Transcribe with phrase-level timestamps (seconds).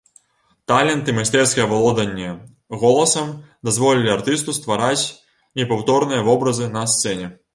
[0.69, 2.29] Талент і майстэрскае валоданне
[2.83, 3.29] голасам
[3.69, 5.05] дазволілі артысту ствараць
[5.61, 7.27] непаўторныя вобразы на сцэне.